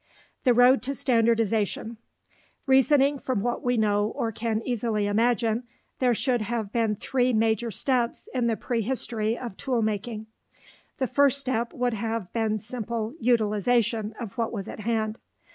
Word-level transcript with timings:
THE 0.45 0.53
ROAD 0.55 0.81
TO 0.81 0.95
STANDARDIZATION 0.95 1.97
Reasoning 2.65 3.19
from 3.19 3.41
what 3.41 3.63
we 3.63 3.77
know 3.77 4.07
or 4.15 4.31
can 4.31 4.63
easily 4.65 5.05
imagine, 5.05 5.61
there 5.99 6.15
should 6.15 6.41
have 6.41 6.71
been 6.71 6.95
three 6.95 7.33
major 7.33 7.69
steps 7.69 8.27
in 8.33 8.47
the 8.47 8.57
prehistory 8.57 9.37
of 9.37 9.55
tool 9.57 9.83
making. 9.83 10.25
The 10.97 11.05
first 11.05 11.37
step 11.37 11.71
would 11.73 11.93
have 11.93 12.33
been 12.33 12.57
simple 12.57 13.13
utilization 13.19 14.15
of 14.19 14.39
what 14.39 14.51
was 14.51 14.67
at 14.67 14.79
hand. 14.79 15.19